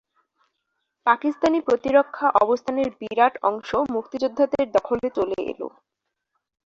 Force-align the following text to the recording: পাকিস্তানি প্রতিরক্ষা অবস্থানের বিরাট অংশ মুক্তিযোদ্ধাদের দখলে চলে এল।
পাকিস্তানি 1.07 1.59
প্রতিরক্ষা 1.61 2.27
অবস্থানের 2.43 2.87
বিরাট 2.99 3.33
অংশ 3.43 3.69
মুক্তিযোদ্ধাদের 3.95 4.65
দখলে 4.71 5.07
চলে 5.17 5.37
এল। 5.43 5.61